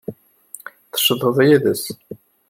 Tecḍeḥ 0.91 1.37
yid-s. 1.47 1.83